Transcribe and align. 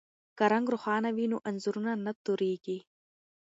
که 0.37 0.43
رنګ 0.53 0.65
روښانه 0.73 1.09
وي 1.15 1.25
نو 1.31 1.37
انځور 1.49 1.75
نه 2.05 2.11
توریږي. 2.23 2.77